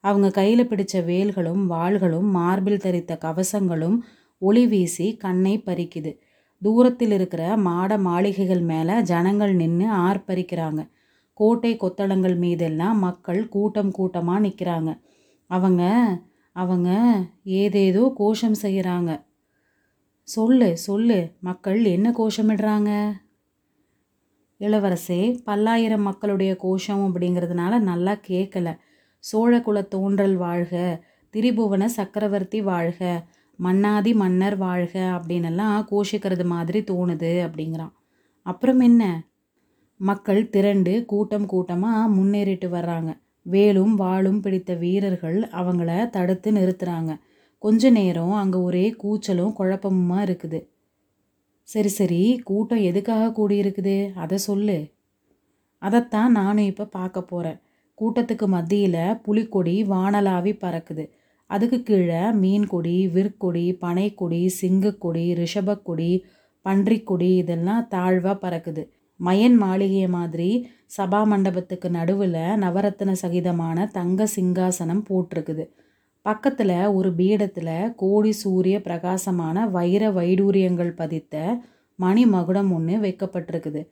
அவங்க 0.00 0.30
கையில் 0.30 0.68
பிடிச்ச 0.68 0.94
வேல்களும் 1.04 1.62
வாள்களும் 1.66 2.28
மார்பில் 2.30 2.84
தரித்த 2.84 3.12
கவசங்களும் 3.18 3.96
ஒளி 4.42 4.66
வீசி 4.66 5.16
கண்ணை 5.16 5.58
பறிக்குது. 5.58 6.12
தூரத்தில் 6.62 7.10
இருக்கிற 7.10 7.42
மாட 7.56 7.98
மாளிகைகள் 7.98 8.62
மேலே 8.62 8.94
ஜனங்கள் 9.02 9.52
நின்று 9.54 9.86
ஆர்ப்பரிக்கிறாங்க. 10.06 10.80
கோட்டை 11.40 11.72
கொத்தளங்கள் 11.76 12.36
மீதெல்லாம் 12.36 12.98
மக்கள் 12.98 13.40
கூட்டம் 13.48 13.90
கூட்டமாக 13.90 14.44
நிற்கிறாங்க 14.46 14.90
அவங்க 15.50 15.82
அவங்க 16.56 16.90
ஏதேதோ 17.62 18.02
கோஷம் 18.16 18.58
செய்கிறாங்க 18.62 19.10
சொல்லு 20.28 20.68
சொல்லு 20.76 21.18
மக்கள் 21.40 21.80
என்ன 21.84 22.08
கோஷமிடுறாங்க? 22.10 22.90
இளவரசே 24.60 25.20
பல்லாயிரம் 25.44 26.02
மக்களுடைய 26.02 26.52
கோஷம் 26.56 27.02
அப்படிங்கிறதுனால 27.06 27.78
நல்லா 27.80 28.14
கேட்கல 28.28 28.68
சோழகுல 29.24 29.78
தோன்றல் 29.88 30.36
வாழ்க 30.36 30.74
திரிபுவன 31.34 31.84
சக்கரவர்த்தி 31.98 32.60
வாழ்க 32.62 33.00
மன்னாதி 33.58 34.14
மன்னர் 34.14 34.56
வாழ்க 34.56 34.94
அப்படின்னெல்லாம் 34.98 35.76
கோஷிக்கிறது 35.90 36.44
மாதிரி 36.44 36.80
தோணுது 36.80 37.32
அப்படிங்கிறான். 37.46 37.92
அப்புறம் 38.42 38.80
என்ன? 38.80 39.26
மக்கள் 39.96 40.50
திரண்டு 40.50 41.04
கூட்டம் 41.04 41.46
கூட்டமாக 41.46 42.14
முன்னேறிட்டு 42.14 42.68
வர்றாங்க. 42.68 43.18
வேலும் 43.42 43.94
வாளும் 43.94 44.40
பிடித்த 44.40 44.74
வீரர்கள் 44.74 45.38
அவங்கள 45.52 46.10
தடுத்து 46.10 46.52
நிறுத்துகிறாங்க 46.52 47.12
கொஞ்ச 47.58 47.90
நேரம் 47.90 48.32
அங்கே 48.32 48.58
ஒரே 48.58 48.96
கூச்சலும் 49.02 49.54
குழப்பமுமா 49.58 50.18
இருக்குது. 50.22 50.60
சரி 51.62 51.88
சரி 51.88 52.40
கூட்டம் 52.44 52.78
எதுக்காக 52.78 53.30
கூடியிருக்குது? 53.38 54.12
அதை 54.14 54.38
சொல்லு. 54.38 54.92
அதைத்தான் 55.78 56.32
நானும் 56.32 56.64
இப்போ 56.64 56.84
பார்க்க 56.84 57.22
போகிறேன் 57.22 57.60
கூட்டத்துக்கு 57.98 58.46
மத்தியில் 58.46 59.18
புலிக்கொடி 59.22 59.84
வானலாவி 59.84 60.52
பறக்குது. 60.60 61.04
அதுக்கு 61.46 61.82
கீழே 61.82 62.20
மீன்கொடி 62.32 62.96
விற்கொடி 63.14 63.78
பனைக்கொடி 63.80 64.50
சிங்கக்கொடி 64.60 65.24
ரிஷபக்கொடி 65.42 66.22
பன்றிக்கொடி 66.64 67.36
இதெல்லாம் 67.36 67.88
தாழ்வாக 67.88 68.48
பறக்குது. 68.48 68.88
மயன் 69.20 69.56
மாளிகையை 69.56 70.08
மாதிரி 70.08 70.68
சபா 70.96 71.26
மண்டபத்துக்கு 71.26 71.90
நடுவில் 71.90 72.32
நவரத்ன 72.32 73.14
சகிதமான 73.22 73.86
தங்க 73.90 74.26
சிங்காசனம் 74.36 75.02
போட்டிருக்குது. 75.08 75.64
பக்கத்தில் 76.22 76.86
ஒரு 76.86 77.14
பீடத்தில் 77.14 77.94
கோடி 77.94 78.32
சூரிய 78.32 78.80
பிரகாசமான 78.80 79.66
வைர 79.66 80.10
வைடூரியங்கள் 80.10 80.92
பதித்த 80.94 81.62
மணி 81.96 82.26
மகுடம் 82.26 82.72
ஒன்று 82.72 82.96
வைக்கப்பட்டிருக்குது. 82.96 83.88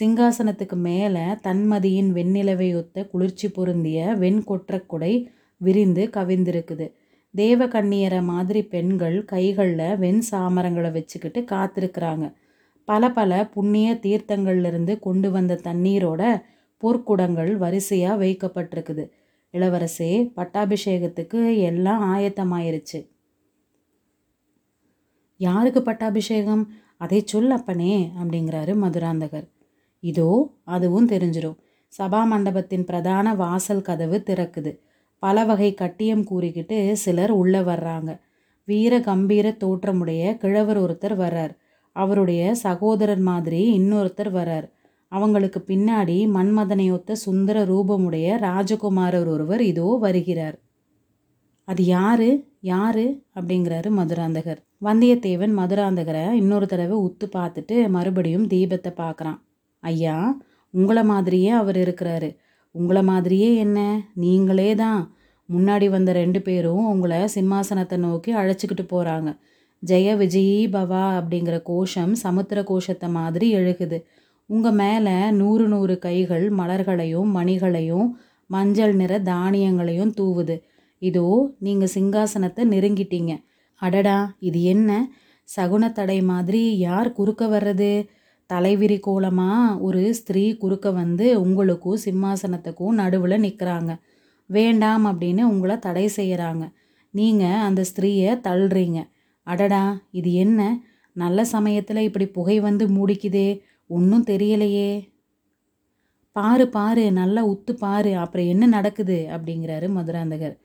சிங்காசனத்துக்கு 0.00 0.76
மேலே 0.76 1.20
தன்மதியின் 1.20 2.10
வெண்ணிலவையொத்த 2.12 3.08
குளிர்ச்சி 3.08 3.48
பொருந்திய 3.50 4.16
வெண்கொற்றக்குடை 4.20 5.26
விரிந்து 5.56 6.10
கவிந்திருக்குது. 6.12 6.92
தேவ 7.30 7.66
கண்ணியரை 7.66 8.22
மாதிரி 8.22 8.62
பெண்கள் 8.62 9.24
கைகளில் 9.24 9.96
வெண் 9.96 10.22
சாமரங்களை 10.30 10.92
வச்சுக்கிட்டு 10.92 11.40
காத்திருக்கிறாங்க. 11.40 12.34
பல 12.84 13.12
பல 13.12 13.46
புண்ணிய 13.46 13.98
தீர்த்தங்கள்லேருந்து 14.02 14.98
கொண்டு 14.98 15.30
வந்த 15.30 15.60
தண்ணீரோட 15.62 16.42
பொற்குடங்கள் 16.82 17.56
வரிசையாக 17.56 18.24
வைக்கப்பட்டிருக்குது. 18.24 19.10
இளவரசே 19.52 20.32
பட்டாபிஷேகத்துக்கு 20.36 21.56
எல்லாம் 21.56 22.16
ஆயத்தமாயிருச்சு. 22.16 23.10
யாருக்கு 25.36 25.82
பட்டாபிஷேகம்? 25.82 26.72
அதை 26.96 27.22
சொல் 27.24 27.50
அப்பனே 27.50 28.12
அப்படிங்கிறாரு 28.22 28.72
மதுராந்தகர். 28.74 29.48
இதோ 30.00 30.54
அதுவும் 30.64 31.08
தெரிஞ்சிடும் 31.08 31.58
சபா 31.98 32.26
மண்டபத்தின் 32.26 32.84
பிரதான 32.84 33.34
வாசல் 33.34 33.82
கதவு 33.82 34.22
திறக்குது. 34.26 34.78
பல 35.18 35.44
வகை 35.44 35.74
கட்டியம் 35.74 36.24
கூறிக்கிட்டு 36.30 36.92
சிலர் 36.92 37.30
உள்ளே 37.30 37.58
வர்றாங்க. 37.58 38.18
வீர 38.64 39.00
கம்பீர 39.00 39.50
தோற்றமுடைய 39.50 40.36
கிழவர் 40.36 40.80
ஒருத்தர் 40.80 41.16
வர்றார். 41.18 41.54
அவருடைய 41.92 42.54
சகோதரர் 42.54 43.18
மாதிரி 43.18 43.78
இன்னொருத்தர் 43.78 44.32
வர்றார். 44.32 44.68
அவங்களுக்கு 45.08 45.64
பின்னாடி 45.66 46.16
மன்மதனையொத்த 46.28 47.12
சுந்தர 47.12 47.64
ரூபமுடைய 47.64 48.36
ராஜகுமாரர் 48.38 49.26
ஒருவர் 49.26 49.62
இதோ 49.62 49.96
வருகிறார். 50.00 50.58
அது 51.64 51.84
யாரு? 51.84 52.44
யாரு? 52.60 53.22
அப்படிங்கிறாரு 53.34 53.88
மதுராந்தகர். 53.90 54.60
வந்தியத்தேவன் 54.84 55.54
மதுராந்தகரை 55.56 56.32
இன்னொரு 56.32 56.66
தடவை 56.66 56.98
உத்து 56.98 57.24
பார்த்துட்டு 57.32 57.88
மறுபடியும் 57.88 58.46
தீபத்தை 58.46 58.92
பார்க்குறான். 58.96 59.40
ஐயா 59.80 60.36
உங்களை 60.70 61.04
மாதிரியே 61.04 61.48
அவர் 61.48 61.76
இருக்கிறாரு. 61.76 62.36
உங்களை 62.74 63.02
மாதிரியே 63.02 63.50
என்ன? 63.56 63.78
நீங்களே 64.14 64.74
தான். 64.74 65.00
முன்னாடி 65.48 65.86
வந்த 65.88 66.12
ரெண்டு 66.12 66.40
பேரும் 66.42 66.84
உங்களை 66.86 67.20
சிம்மாசனத்தை 67.34 67.96
நோக்கி 67.96 68.30
அழைச்சிக்கிட்டு 68.32 68.84
போகிறாங்க 68.90 69.30
ஜெய 69.82 70.14
விஜயி 70.16 70.60
பவா 70.72 71.04
அப்படிங்கிற 71.18 71.56
கோஷம் 71.62 72.12
சமுத்திர 72.14 72.62
கோஷத்தை 72.62 73.08
மாதிரி 73.08 73.46
எழுகுது. 73.56 73.98
உங்கள் 74.50 74.72
மேலே 74.72 75.16
நூறு 75.30 75.68
நூறு 75.68 75.98
கைகள் 75.98 76.50
மலர்களையும் 76.50 77.30
மணிகளையும் 77.36 78.08
மஞ்சள் 78.50 78.94
நிற 78.94 79.12
தானியங்களையும் 79.20 80.12
தூவுது. 80.20 80.56
இதோ 81.02 81.54
நீங்கள் 81.58 81.94
சிங்காசனத்தை 81.94 82.62
நெருங்கிட்டீங்க. 82.74 83.32
அடடா 83.82 84.18
இது 84.38 84.62
என்ன? 84.62 84.90
சகுனத்தடை 85.48 86.18
மாதிரி 86.22 86.78
யார் 86.78 87.12
குறுக்க 87.12 87.46
வர்றது? 87.46 87.92
தலைவிரி 88.50 89.00
கோலமாக 89.00 89.78
ஒரு 89.78 90.14
ஸ்திரீ 90.14 90.56
குறுக்க 90.56 90.90
வந்து 90.90 91.40
உங்களுக்கும் 91.40 91.98
சிம்மாசனத்துக்கும் 92.04 92.98
நடுவில் 93.00 93.42
நிற்கிறாங்க 93.42 93.98
வேண்டாம் 94.46 95.06
அப்படின்னு 95.06 95.42
உங்களை 95.42 95.78
தடை 95.78 96.10
செய்கிறாங்க 96.16 96.72
நீங்கள் 97.10 97.48
அந்த 97.48 97.84
ஸ்திரீயை 97.84 98.32
தள்ளுறீங்க. 98.48 99.08
அடடா 99.42 100.00
இது 100.10 100.32
என்ன? 100.32 100.80
நல்ல 101.12 101.44
சமயத்தில் 101.44 101.96
இப்படி 101.96 102.26
புகை 102.26 102.60
வந்து 102.60 102.88
மூடிக்குதே. 102.88 103.60
ஒன்றும் 103.86 104.24
தெரியலையே. 104.24 105.08
பாரு 106.32 106.68
பாரு 106.68 107.12
நல்லா 107.12 107.48
உத்து 107.48 107.72
பாரு 107.72 108.16
அப்புறம் 108.16 108.46
என்ன 108.46 108.66
நடக்குது? 108.66 109.28
அப்படிங்கிறாரு 109.30 109.86
மதுராந்தகர். 109.88 110.56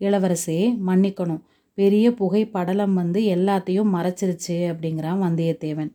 இளவரசே 0.00 0.60
மன்னிக்கணும். 0.86 1.42
பெரிய 1.74 2.14
புகை 2.14 2.46
படலம் 2.46 2.94
வந்து 2.94 3.20
எல்லாத்தையும் 3.20 3.92
மறைச்சிருச்சு 3.94 4.56
அப்படிங்கிறான் 4.72 5.22
வந்தியத்தேவன். 5.22 5.92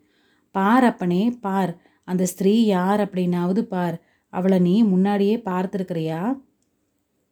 பார் 0.55 0.83
அப்பனே 0.83 1.23
பார். 1.41 1.71
அந்த 2.03 2.23
ஸ்திரீ 2.25 2.53
யார் 2.65 2.99
அப்படின்னாவது 2.99 3.61
பார். 3.73 3.95
அவளை 4.33 4.59
நீ 4.59 4.75
முன்னாடியே 4.83 5.35
பார்த்துருக்கிறியா? 5.49 6.21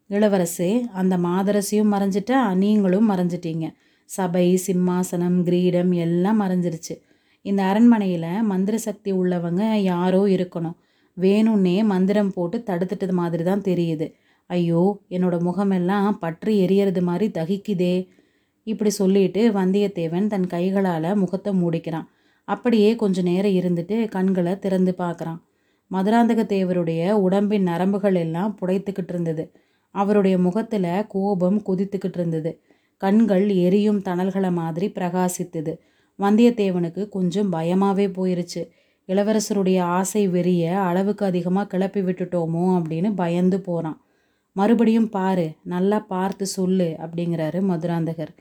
இளவரசே 0.10 0.72
அந்த 0.94 1.18
மாதரசியும் 1.18 1.92
மறைஞ்சிட்டா 1.94 2.40
நீங்களும் 2.56 3.10
மறைஞ்சிட்டீங்க. 3.12 3.68
சபை 4.10 4.48
சிம்மாசனம் 4.66 5.40
கிரீடம் 5.44 5.92
எல்லாம் 6.06 6.42
மறைஞ்சிருச்சு. 6.42 6.96
இந்த 7.42 7.62
அரண்மனையில் 7.64 8.30
மந்திர 8.42 8.76
சக்தி 8.78 9.12
உள்ளவங்க 9.12 9.64
யாரோ 9.82 10.22
இருக்கணும். 10.36 10.78
வேணும்னே 11.18 11.84
மந்திரம் 11.84 12.32
போட்டு 12.34 12.58
தடுத்துட்டது 12.68 13.12
மாதிரி 13.12 13.44
தான் 13.44 13.62
தெரியுது. 13.62 14.08
ஐயோ 14.50 14.84
என்னோட 15.10 15.36
முகமெல்லாம் 15.42 16.20
பற்றி 16.20 16.54
எரியறது 16.66 17.02
மாதிரி 17.02 17.28
தகிக்குதே. 17.40 17.96
இப்படி 18.68 18.90
சொல்லிட்டு 18.90 19.42
வந்தியத்தேவன் 19.52 20.28
தன் 20.28 20.48
கைகளால் 20.48 21.10
முகத்தை 21.16 21.52
மூடிக்கிறான். 21.62 22.08
அப்படியே 22.48 22.90
கொஞ்ச 22.96 23.22
நேரம் 23.22 23.58
இருந்துட்டு 23.60 23.96
கண்களை 24.08 24.54
திறந்து 24.60 24.92
பார்க்குறான். 24.98 25.40
மதுராந்தக 25.92 26.42
தேவருடைய 26.54 27.12
உடம்பின் 27.26 27.68
நரம்புகள் 27.68 28.16
எல்லாம் 28.16 28.54
புடைத்துக்கிட்டு 28.62 29.14
இருந்தது. 29.14 29.44
அவருடைய 29.96 30.36
முகத்தில் 30.38 30.90
கோபம் 31.08 31.60
கொதித்துக்கிட்டு 31.68 32.20
இருந்தது. 32.20 32.52
கண்கள் 33.02 33.46
எரியும் 33.66 34.02
தணல்களை 34.02 34.52
மாதிரி 34.52 34.88
பிரகாசித்தது. 34.96 35.74
வந்தியத்தேவனுக்கு 36.20 37.02
கொஞ்சம் 37.10 37.50
பயமாகவே 37.50 38.08
போயிருச்சு. 38.08 38.62
இளவரசருடைய 39.10 39.80
ஆசை 39.98 40.24
வெறிய 40.30 40.64
அளவுக்கு 40.90 41.24
அதிகமாக 41.26 41.68
கிளப்பி 41.68 42.02
விட்டுட்டோமோ 42.02 42.64
அப்படின்னு 42.78 43.10
பயந்து 43.16 43.58
போகிறான் 43.62 44.00
மறுபடியும் 44.56 45.10
பாரு 45.10 45.46
நல்லா 45.64 46.00
பார்த்து 46.14 46.46
சொல்லு 46.46 46.88
அப்படிங்கிறாரு 47.04 47.60
மதுராந்தகர். 47.70 48.34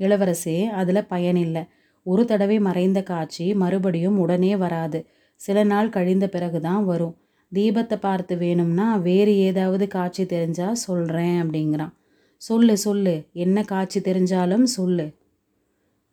இளவரசே 0.00 0.58
அதில் 0.80 1.08
பயனில்லை. 1.08 1.62
ஒரு 2.06 2.24
தடவை 2.24 2.58
மறைந்த 2.58 3.02
காட்சி 3.02 3.46
மறுபடியும் 3.54 4.18
உடனே 4.18 4.52
வராது. 4.56 4.98
சில 5.40 5.64
நாள் 5.64 5.88
கழிந்த 5.88 6.26
பிறகு 6.28 6.60
தான் 6.60 6.84
வரும். 6.84 7.14
தீபத்தை 7.52 7.96
பார்த்து 8.00 8.34
வேணும்னா 8.36 8.86
வேறு 8.98 9.32
ஏதாவது 9.38 9.84
காட்சி 9.88 10.24
தெரிஞ்சால் 10.24 10.82
சொல்கிறேன் 10.86 11.36
அப்படிங்கிறான். 11.42 11.92
சொல்லு 12.42 12.76
சொல்லு. 12.76 13.14
என்ன 13.32 13.62
காட்சி 13.62 14.00
தெரிஞ்சாலும் 14.00 14.66
சொல்லு. 14.76 15.06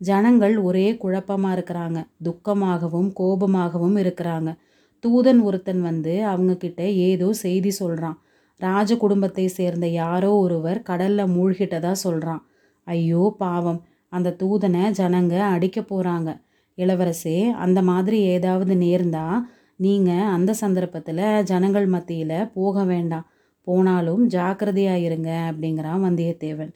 ஜனங்கள் 0.01 0.55
ஒரே 0.57 0.87
குழப்பமாக 0.97 1.55
இருக்கிறாங்க. 1.57 1.99
துக்கமாகவும் 2.23 3.09
கோபமாகவும் 3.19 3.97
இருக்கிறாங்க. 3.97 4.49
தூதன் 5.03 5.41
ஒருத்தன் 5.41 5.81
வந்து 5.81 6.13
அவங்கக்கிட்ட 6.23 6.81
ஏதோ 7.07 7.27
செய்தி 7.33 7.71
சொல்கிறான் 7.71 8.17
ராஜ 8.61 8.95
குடும்பத்தை 8.97 9.45
சேர்ந்த 9.47 9.85
யாரோ 10.01 10.31
ஒருவர் 10.35 10.79
கடலில் 10.81 11.33
மூழ்கிட்டதா 11.35 11.91
சொல்கிறான் 12.05 12.41
ஐயோ 12.87 13.23
பாவம். 13.37 13.79
அந்த 14.13 14.35
தூதனை 14.41 14.83
ஜனங்க 14.99 15.35
அடிக்க 15.55 15.79
போகிறாங்க 15.81 16.29
இளவரசே 16.77 17.37
அந்த 17.63 17.79
மாதிரி 17.81 18.17
ஏதாவது 18.35 18.73
நேர்ந்தா 18.75 19.27
நீங்கள் 19.79 20.29
அந்த 20.35 20.51
சந்தர்ப்பத்தில் 20.53 21.25
ஜனங்கள் 21.43 21.87
மத்தியில் 21.87 22.49
போக 22.53 22.83
வேண்டாம். 22.83 23.27
போனாலும் 23.67 24.23
ஜாக்கிரதையாக 24.27 25.05
இருங்க 25.07 25.29
அப்படிங்கிறான் 25.49 26.03
வந்தியத்தேவன். 26.05 26.71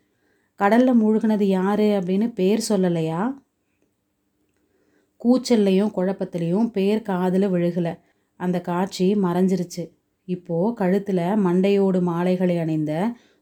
கடலில் 0.60 1.00
மூழ்கினது 1.02 1.46
யார் 1.58 1.86
அப்படின்னு 1.98 2.28
பேர் 2.34 2.62
சொல்லலையா? 2.70 3.22
கூச்சல்லையும் 5.22 5.94
குழப்பத்துலேயும் 5.98 6.68
பேர் 6.68 7.02
காதில் 7.02 7.48
விழுகலை. 7.54 7.94
அந்த 8.40 8.58
காட்சி 8.62 9.08
மறைஞ்சிருச்சு. 9.26 9.84
இப்போது 10.28 10.74
கழுத்தில் 10.74 11.26
மண்டையோடு 11.46 12.00
மாலைகளை 12.02 12.56
அணிந்த 12.58 12.94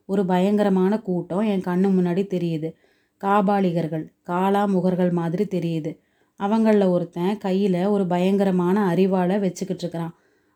ஒரு 0.10 0.24
பயங்கரமான 0.26 0.94
கூட்டம் 1.00 1.48
என் 1.52 1.68
கண்ணு 1.68 1.90
முன்னாடி 1.98 2.24
தெரியுது. 2.36 2.70
காபாலிகர்கள் 3.24 4.06
காலாமுகர்கள் 4.30 5.12
மாதிரி 5.12 5.46
தெரியுது. 5.56 5.92
அவங்களில் 6.40 6.92
ஒருத்தன் 6.96 7.38
கையில் 7.38 7.82
ஒரு 7.86 8.06
பயங்கரமான 8.06 8.78
அறிவாளை 8.92 9.36
வச்சுக்கிட்டு 9.40 9.84
இருக்கிறான் 9.84 10.14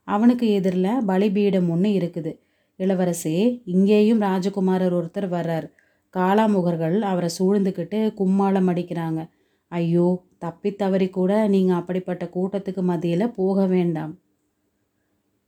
அவனுக்கு 0.07 0.45
எதிரில் 0.51 1.03
பலிபீடம் 1.05 1.69
ஒன்று 1.69 1.89
இருக்குது. 1.89 2.31
இளவரசே 2.79 3.35
இங்கேயும் 3.65 4.21
ராஜகுமாரர் 4.21 4.95
ஒருத்தர் 4.99 5.27
வர்றார். 5.35 5.67
காலாமுகர்கள் 6.15 6.97
அவரை 7.01 7.29
சூழ்ந்துக்கிட்டு 7.39 7.99
கும்மாளம் 8.19 8.69
அடிக்கிறாங்க. 8.71 9.21
ஐயோ 9.71 10.07
தப்பி 10.37 10.69
தவறி 10.75 11.07
கூட 11.09 11.47
நீங்கள் 11.47 11.79
அப்படிப்பட்ட 11.79 12.25
கூட்டத்துக்கு 12.35 12.81
மத்தியில் 12.81 13.33
போக 13.35 13.65
வேண்டாம். 13.65 14.13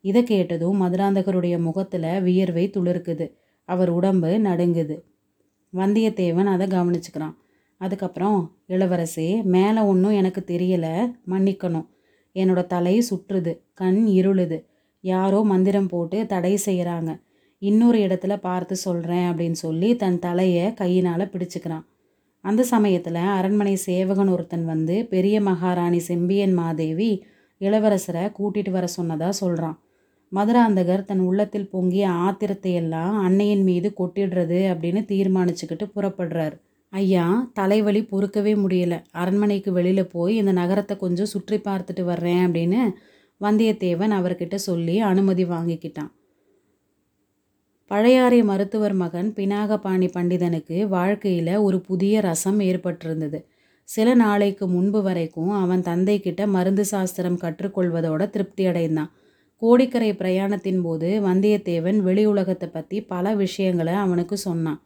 இதை 0.04 0.22
கேட்டதும் 0.24 0.82
மதுராந்தகருடைய 0.82 1.56
முகத்தில் 1.60 2.12
வியர்வை 2.22 2.66
துளிர்க்குது. 2.76 3.26
அவர் 3.70 3.90
உடம்பு 3.90 4.30
நடுங்குது. 4.40 4.96
வந்தியத்தேவன் 5.76 6.46
அதை 6.46 6.68
கவனிச்சுக்கிறான். 6.68 7.36
அதுக்கப்புறம் 7.78 8.40
இளவரசே 8.68 9.44
மேலே 9.44 9.82
ஒன்றும் 9.82 10.12
எனக்கு 10.12 10.42
தெரியலை 10.48 10.94
மன்னிக்கணும். 11.30 11.88
என்னோட 12.36 12.62
தலை 12.66 13.04
சுற்றுது 13.10 13.54
கண் 13.74 14.08
இருளுது. 14.10 14.58
யாரோ 15.04 15.42
மந்திரம் 15.44 15.88
போட்டு 15.88 16.26
தடை 16.26 16.60
செய்கிறாங்க 16.66 17.22
இன்னொரு 17.62 17.98
இடத்துல 18.00 18.36
பார்த்து 18.38 18.76
சொல்கிறேன் 18.76 19.26
அப்படின்னு 19.30 19.58
சொல்லி 19.66 19.96
தன் 19.96 20.20
தலையை 20.20 20.74
கையினால் 20.74 21.32
பிடிச்சிக்கிறான். 21.34 21.86
அந்த 22.44 22.64
சமயத்தில் 22.64 23.20
அரண்மனை 23.38 23.76
சேவகன் 23.76 24.28
ஒருத்தன் 24.28 24.66
வந்து 24.66 25.06
பெரிய 25.06 25.42
மகாராணி 25.42 26.00
செம்பியன் 26.00 26.54
மாதேவி 26.54 27.24
இளவரசரை 27.62 28.24
கூட்டிகிட்டு 28.38 28.72
வர 28.72 28.88
சொன்னதாக 28.88 29.32
சொல்கிறான் 29.32 29.78
மதுராந்தகர் 30.32 31.06
தன் 31.06 31.20
உள்ளத்தில் 31.20 31.72
பொங்கிய 31.72 32.10
ஆத்திரத்தை 32.26 32.74
எல்லாம் 32.74 33.16
அன்னையின் 33.20 33.64
மீது 33.64 33.88
கொட்டிடுறது 33.98 34.60
அப்படின்னு 34.72 35.02
தீர்மானிச்சுக்கிட்டு 35.10 35.86
புறப்படுறார். 35.96 36.56
ஐயா 36.94 37.26
தலைவலி 37.54 38.02
பொறுக்கவே 38.12 38.54
முடியல. 38.56 38.96
அரண்மனைக்கு 39.12 39.72
வெளியில் 39.72 40.12
போய் 40.12 40.34
இந்த 40.36 40.52
நகரத்தை 40.52 40.96
கொஞ்சம் 40.98 41.32
சுற்றி 41.34 41.58
பார்த்துட்டு 41.58 42.04
வர்றேன் 42.04 42.42
அப்படின்னு 42.48 42.80
வந்தியத்தேவன் 43.42 44.14
அவர்கிட்ட 44.20 44.56
சொல்லி 44.56 44.96
அனுமதி 45.12 45.44
வாங்கிக்கிட்டான். 45.46 46.12
பழையாறை 47.92 48.40
மருத்துவர் 48.44 48.94
மகன் 48.94 49.30
பினாகபாணி 49.38 50.08
பண்டிதனுக்கு 50.14 50.78
வாழ்க்கையில் 50.88 51.56
ஒரு 51.58 51.78
புதிய 51.82 52.22
ரசம் 52.22 52.60
ஏற்பட்டிருந்தது. 52.60 53.40
சில 53.90 54.14
நாளைக்கு 54.14 54.66
முன்பு 54.68 55.00
வரைக்கும் 55.02 55.52
அவன் 55.64 55.82
தந்தை 55.82 56.16
கிட்ட 56.20 56.42
மருந்து 56.48 56.84
சாஸ்திரம் 56.86 57.42
கற்றுக்கொள்வதோட 57.44 58.30
திருப்தி 58.30 58.66
அடைந்தான் 58.66 59.12
கோடிக்கரை 59.62 60.12
பிரயாணத்தின் 60.22 60.82
போது 60.86 61.10
வந்தியத்தேவன் 61.26 61.98
வெளி 62.06 62.24
உலகத்தை 62.32 62.68
பற்றி 62.70 62.98
பல 63.12 63.34
விஷயங்களை 63.42 63.94
அவனுக்கு 64.04 64.36
சொன்னான். 64.48 64.80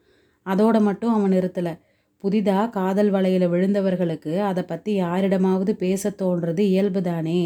அதோட 0.45 0.75
மட்டும் 0.87 1.13
அவன் 1.17 1.33
நிறுத்தலை. 1.35 1.73
புதிதாக 2.23 2.65
காதல் 2.69 3.11
வலையில் 3.15 3.45
விழுந்தவர்களுக்கு 3.53 4.33
அதை 4.49 4.63
பற்றி 4.63 4.91
யாரிடமாவது 4.93 5.71
பேச 5.83 6.11
தோன்றது 6.21 6.61
இயல்புதானே. 6.73 7.41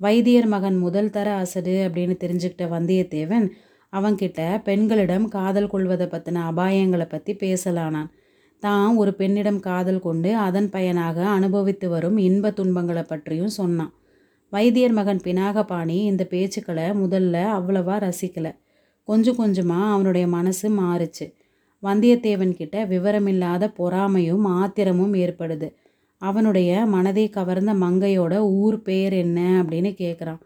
வைத்தியர் 0.00 0.48
மகன் 0.54 0.78
முதல் 0.78 1.12
தர 1.16 1.28
அசடு 1.42 1.74
அப்படின்னு 1.86 2.14
தெரிஞ்சுக்கிட்ட 2.22 2.66
வந்தியத்தேவன் 2.76 3.46
அவன்கிட்ட 3.92 4.40
பெண்களிடம் 4.64 5.26
காதல் 5.28 5.72
கொள்வதை 5.72 6.06
பற்றின 6.06 6.44
அபாயங்களை 6.50 7.06
பற்றி 7.08 7.32
பேசலானான். 7.42 8.10
தான் 8.62 8.88
ஒரு 8.96 9.12
பெண்ணிடம் 9.14 9.60
காதல் 9.68 10.04
கொண்டு 10.06 10.30
அதன் 10.46 10.68
பயனாக 10.70 11.18
அனுபவித்து 11.36 11.86
வரும் 11.88 12.18
இன்ப 12.28 12.50
துன்பங்களை 12.50 13.02
பற்றியும் 13.02 13.54
சொன்னான். 13.60 13.92
வைத்தியர் 14.52 14.92
மகன் 14.92 15.20
பினாகபாணி 15.24 15.96
இந்த 16.10 16.26
பேச்சுக்களை 16.30 16.84
முதல்ல 17.02 17.36
அவ்வளவா 17.56 17.96
ரசிக்கலை. 18.04 18.52
கொஞ்சம் 19.08 19.36
கொஞ்சமாக 19.36 19.92
அவனுடைய 19.92 20.26
மனசு 20.26 20.68
மாறுச்சு. 20.80 21.26
வந்தியத்தேவன் 21.82 22.52
கிட்ட 22.52 22.84
விவரமில்லாத 22.84 23.64
பொறாமையும் 23.78 24.44
ஆத்திரமும் 24.44 25.14
ஏற்படுது. 25.14 25.68
அவனுடைய 26.22 26.86
மனதை 26.86 27.28
கவர்ந்த 27.28 27.74
மங்கையோட 27.74 28.36
ஊர் 28.36 28.82
பேர் 28.82 29.12
என்ன 29.12 29.40
அப்படின்னு 29.62 29.92
கேட்குறான் 30.02 30.40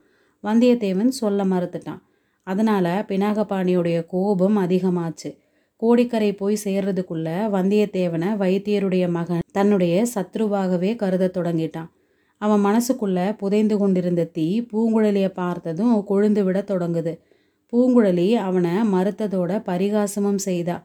வந்தியத்தேவன் 0.45 1.13
சொல்ல 1.21 1.45
மறுத்துட்டான். 1.45 2.01
அதனால் 2.47 2.91
பினாகபாணியுடைய 3.09 3.99
கோபம் 4.07 4.59
அதிகமாச்சு. 4.59 5.31
கோடிக்கரை 5.77 6.33
போய் 6.33 6.59
சேர்றதுக்குள்ள 6.65 7.29
வந்தியத்தேவனை 7.57 8.31
வைத்தியருடைய 8.43 9.11
மகன் 9.11 9.47
தன்னுடைய 9.53 10.07
சத்ருவாகவே 10.15 10.97
கருத 10.97 11.31
தொடங்கிட்டான். 11.35 11.91
அவன் 12.39 12.65
மனசுக்குள்ளே 12.65 13.37
புதைந்து 13.37 13.79
கொண்டிருந்த 13.79 14.25
தீ 14.25 14.47
பூங்குழலியை 14.73 15.29
பார்த்ததும் 15.29 15.95
கொழுந்து 16.09 16.43
விட 16.43 16.59
தொடங்குது. 16.61 17.19
பூங்குழலி 17.73 18.29
அவனை 18.35 18.75
மறுத்ததோட 18.93 19.53
பரிகாசமும் 19.67 20.41
செய்தா. 20.45 20.77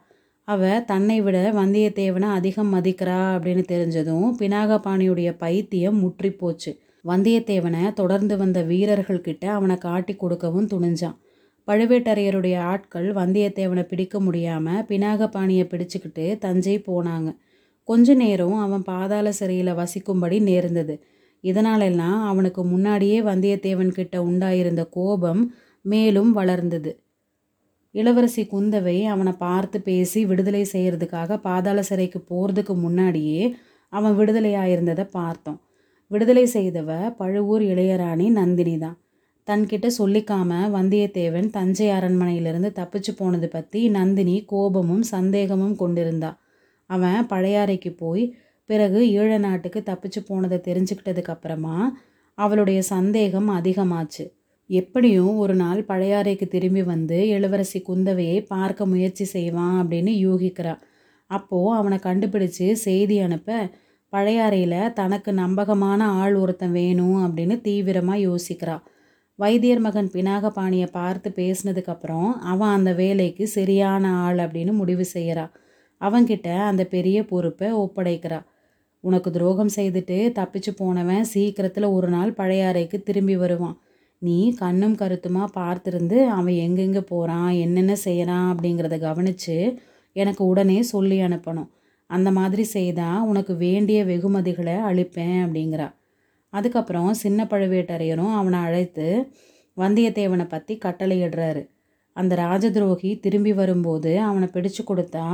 அவ 0.43 0.79
தன்னை 0.85 1.21
விட 1.21 1.37
வந்தியத்தேவனை 1.51 2.29
அதிகம் 2.29 2.73
மதிக்கிறா 2.73 3.19
அப்படின்னு 3.35 3.63
தெரிஞ்சதும் 3.67 4.27
பினாகபாணியுடைய 4.39 5.37
பைத்தியம் 5.37 5.99
முற்றி 5.99 6.31
போச்சு. 6.31 6.71
வந்தியத்தேவனை 7.07 7.93
தொடர்ந்து 7.93 8.37
வந்த 8.37 8.61
வீரர்கள் 8.61 9.21
கிட்ட 9.21 9.51
அவனை 9.51 9.77
காட்டி 9.77 10.15
கொடுக்கவும் 10.15 10.67
துணிஞ்சான். 10.67 11.17
பழுவேட்டரையருடைய 11.67 12.55
ஆட்கள் 12.59 13.13
வந்தியத்தேவனை 13.13 13.83
பிடிக்க 13.83 14.19
முடியாமல் 14.19 14.85
பினாகபாணியை 14.89 15.65
பிடிச்சிக்கிட்டு 15.67 16.37
தஞ்சை 16.37 16.83
போனாங்க. 16.87 17.29
கொஞ்ச 17.83 18.13
நேரம் 18.13 18.57
அவன் 18.57 18.83
பாதாள 18.83 19.31
சிறையில் 19.31 19.73
வசிக்கும்படி 19.73 20.41
நேர்ந்தது. 20.41 20.95
இதனாலெல்லாம் 21.43 22.19
அவனுக்கு 22.23 22.61
முன்னாடியே 22.63 23.21
வந்தியத்தேவன் 23.21 23.91
கிட்ட 23.91 24.15
உண்டாயிருந்த 24.23 24.83
கோபம் 24.89 25.41
மேலும் 25.85 26.31
வளர்ந்தது. 26.31 26.91
இளவரசி 27.95 28.43
குந்தவை 28.51 28.97
அவனை 29.05 29.33
பார்த்து 29.37 29.81
பேசி 29.81 30.25
விடுதலை 30.25 30.63
செய்கிறதுக்காக 30.73 31.37
பாதாள 31.37 31.79
சிறைக்கு 31.81 32.19
போகிறதுக்கு 32.29 32.75
முன்னாடியே 32.75 33.55
அவன் 33.93 34.15
விடுதலையாயிருந்ததை 34.17 35.05
பார்த்தோம். 35.11 35.59
விடுதலை 36.11 36.45
செய்தவ 36.45 36.89
பழுவூர் 37.17 37.61
இளையராணி 37.61 38.27
நந்தினி 38.29 38.75
தான். 38.77 38.97
தன்கிட்ட 39.47 39.87
சொல்லிக்காம 39.97 40.51
வந்தியத்தேவன் 40.69 41.47
தஞ்சை 41.49 41.87
அரண்மனையிலிருந்து 41.89 42.69
தப்பிச்சு 42.79 43.11
போனது 43.17 43.47
பற்றி 43.47 43.81
நந்தினி 43.89 44.35
கோபமும் 44.45 45.03
சந்தேகமும் 45.11 45.75
கொண்டிருந்தா. 45.75 46.31
அவன் 46.89 47.27
பழையாறைக்கு 47.29 47.91
போய் 47.97 48.23
பிறகு 48.73 48.99
ஈழ 49.19 49.31
நாட்டுக்கு 49.37 49.79
தப்பிச்சு 49.89 50.19
போனதை 50.27 50.57
தெரிஞ்சுக்கிட்டதுக்கு 50.67 51.33
அப்புறமா 51.35 51.77
அவளுடைய 52.37 52.79
சந்தேகம் 52.93 53.49
அதிகமாச்சு. 53.49 54.23
எப்படியும் 54.69 55.33
ஒரு 55.37 55.55
நாள் 55.55 55.81
பழையாறைக்கு 55.89 56.45
திரும்பி 56.47 56.83
வந்து 56.83 57.17
இளவரசி 57.27 57.79
குந்தவையை 57.87 58.37
பார்க்க 58.47 58.85
முயற்சி 58.85 59.25
செய்வான் 59.33 59.75
அப்படின்னு 59.81 60.11
யூகிக்கிறா. 60.25 60.75
அப்போது 61.31 61.75
அவனை 61.79 61.97
கண்டுபிடிச்சு 62.03 62.67
செய்தி 62.85 63.17
அனுப்ப 63.19 63.57
பழையாறையில் 64.13 64.93
தனக்கு 64.93 65.31
நம்பகமான 65.33 66.07
ஆள் 66.21 66.35
ஒருத்தன் 66.35 66.71
வேணும் 66.71 67.19
அப்படின்னு 67.25 67.55
தீவிரமாக 67.61 68.23
யோசிக்கிறா. 68.27 68.75
வைத்தியர் 69.39 69.79
மகன் 69.79 70.09
பினாகபாணியை 70.13 70.87
பார்த்து 70.91 71.29
பேசினதுக்கப்புறம் 71.39 72.29
அவன் 72.51 72.73
அந்த 72.77 72.91
வேலைக்கு 72.93 73.43
சரியான 73.57 74.11
ஆள் 74.25 74.39
அப்படின்னு 74.43 74.73
முடிவு 74.73 75.05
செய்கிறா 75.13 75.45
அவன்கிட்ட 76.01 76.47
அந்த 76.69 76.83
பெரிய 76.85 77.17
பொறுப்பை 77.25 77.67
ஒப்படைக்கிறா. 77.83 78.39
உனக்கு 79.03 79.29
துரோகம் 79.31 79.71
செய்துட்டு 79.75 80.17
தப்பிச்சு 80.37 80.71
போனவன் 80.77 81.25
சீக்கிரத்தில் 81.33 81.93
ஒரு 81.95 82.07
நாள் 82.07 82.31
பழைய 82.33 82.67
அறைக்கு 82.67 82.97
திரும்பி 83.03 83.35
வருவான். 83.35 83.77
நீ 84.21 84.37
கண்ணும் 84.61 84.95
கருத்துமாக 84.95 85.53
பார்த்துருந்து 85.59 86.17
அவன் 86.35 86.55
எங்கெங்கே 86.65 87.01
போகிறான் 87.09 87.49
என்னென்ன 87.63 87.93
செய்கிறான் 88.05 88.47
அப்படிங்கிறத 88.51 88.97
கவனித்து 88.99 89.57
எனக்கு 90.15 90.43
உடனே 90.51 90.79
சொல்லி 90.93 91.17
அனுப்பணும். 91.21 91.69
அந்த 92.09 92.29
மாதிரி 92.31 92.63
செய்தால் 92.75 93.25
உனக்கு 93.31 93.53
வேண்டிய 93.57 93.99
வெகுமதிகளை 94.05 94.75
அளிப்பேன் 94.89 95.39
அப்படிங்கிறா. 95.45 95.87
அதுக்கப்புறம் 96.53 97.11
சின்ன 97.23 97.47
பழுவேட்டரையரும் 97.51 98.33
அவனை 98.39 98.59
அழைத்து 98.67 99.07
வந்தியத்தேவனை 99.77 100.45
பற்றி 100.47 100.73
கட்டளையிடுறாரு. 100.85 101.61
அந்த 102.15 102.33
ராஜதுரோகி 102.35 103.11
திரும்பி 103.19 103.53
வரும்போது 103.53 104.11
அவனை 104.29 104.47
பிடிச்சு 104.55 104.81
கொடுத்தா 104.87 105.25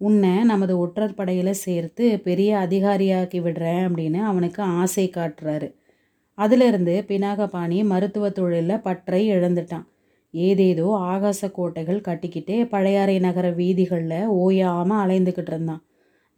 உன்னை 0.00 0.32
நமது 0.44 0.74
ஒற்றர் 0.78 1.14
படையில் 1.14 1.60
சேர்த்து 1.64 2.04
பெரிய 2.18 2.50
அதிகாரியாக்கி 2.58 3.38
விடுறேன் 3.40 3.82
அப்படின்னு 3.88 4.20
அவனுக்கு 4.22 4.62
ஆசை 4.62 5.06
காட்டுறாரு. 5.16 5.68
அதிலிருந்து 6.38 6.94
பினாகபாணி 7.08 7.78
மருத்துவ 7.84 8.30
தொழிலில் 8.30 8.82
பற்றை 8.82 9.20
இழந்துட்டான். 9.30 9.86
ஏதேதோ 10.34 10.86
ஆகாச 11.12 11.50
கோட்டைகள் 11.50 12.00
கட்டிக்கிட்டே 12.00 12.56
பழையாறை 12.68 13.16
நகர 13.18 13.46
வீதிகளில் 13.50 14.20
ஓயாமல் 14.26 15.02
அலைந்துக்கிட்டு 15.04 15.52
இருந்தான். 15.52 15.82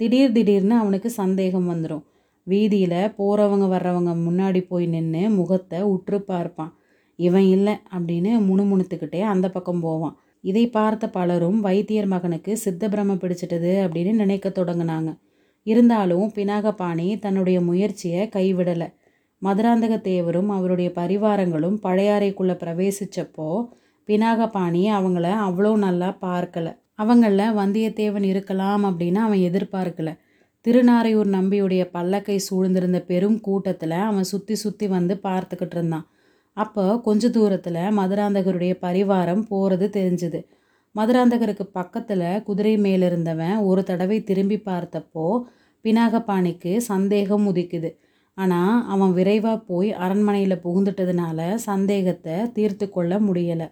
திடீர் 0.01 0.33
திடீர்னு 0.33 0.75
அவனுக்கு 0.75 1.11
சந்தேகம் 1.11 1.71
வந்துடும் 1.71 2.05
வீதியில் 2.47 3.13
போகிறவங்க 3.19 3.67
வர்றவங்க 3.69 4.13
முன்னாடி 4.27 4.61
போய் 4.67 4.87
நின்று 4.87 5.23
முகத்தை 5.31 5.79
உற்று 5.95 6.19
பார்ப்பான். 6.23 6.73
இவன் 7.19 7.47
இல்லை 7.47 7.75
அப்படின்னு 7.97 8.33
முணுமுணுத்துக்கிட்டே 8.49 9.21
அந்த 9.33 9.47
பக்கம் 9.51 9.81
போவான். 9.81 10.17
இதை 10.47 10.65
பார்த்த 10.69 11.05
பலரும் 11.09 11.59
வைத்தியர் 11.61 12.07
மகனுக்கு 12.07 12.53
சித்த 12.57 12.89
பிரம 12.89 13.17
பிடிச்சிட்டது 13.23 13.73
அப்படின்னு 13.85 14.13
நினைக்க 14.23 14.49
தொடங்கினாங்க. 14.49 15.11
இருந்தாலும் 15.67 16.27
பினாகபாணி 16.35 17.07
தன்னுடைய 17.19 17.59
முயற்சியை 17.61 18.23
கைவிடலை. 18.29 18.89
மதுராந்தக 19.43 19.95
தேவரும் 20.11 20.51
அவருடைய 20.51 20.91
பரிவாரங்களும் 20.95 21.79
பழையாறைக்குள்ளே 21.83 22.55
பிரவேசித்தப்போ 22.63 23.49
பினாகபாணி 24.09 24.83
அவங்கள 24.99 25.27
அவ்வளோ 25.47 25.73
நல்லா 25.77 26.11
பார்க்கல. 26.21 26.69
அவங்களில் 26.95 27.57
வந்தியத்தேவன் 27.61 28.27
இருக்கலாம் 28.33 28.85
அப்படின்னு 28.85 29.21
அவன் 29.27 29.43
எதிர்பார்க்கல. 29.49 30.11
திருநாரையூர் 30.65 31.29
நம்பியுடைய 31.35 31.83
பல்லக்கை 31.97 32.37
சூழ்ந்திருந்த 32.49 32.99
பெரும் 33.11 33.39
கூட்டத்தில் 33.41 33.97
அவன் 34.07 34.31
சுற்றி 34.33 34.55
சுற்றி 34.55 34.87
வந்து 34.87 35.15
பார்த்துக்கிட்டு 35.23 35.77
இருந்தான். 35.79 36.07
அப்போ 36.57 36.85
கொஞ்ச 36.99 37.29
தூரத்தில் 37.31 37.81
மதுராந்தகருடைய 37.99 38.75
பரிவாரம் 38.83 39.43
போகிறது 39.49 39.87
தெரிஞ்சுது. 39.89 40.41
மதுராந்தகருக்கு 40.95 41.65
பக்கத்தில் 41.79 42.27
குதிரை 42.43 42.75
மேலிருந்தவன் 42.79 43.57
ஒரு 43.63 43.83
தடவை 43.85 44.19
திரும்பி 44.25 44.59
பார்த்தப்போ 44.67 45.27
பினாகபாணிக்கு 45.85 46.73
சந்தேகம் 46.91 47.47
உதிக்குது. 47.53 47.91
ஆனால் 48.39 48.77
அவன் 48.87 49.13
விரைவாக 49.13 49.59
போய் 49.71 49.91
அரண்மனையில் 49.97 50.63
புகுந்துட்டதுனால 50.65 51.39
சந்தேகத்தை 51.69 52.37
தீர்த்து 52.53 52.87
கொள்ள 52.91 53.21
முடியலை. 53.21 53.69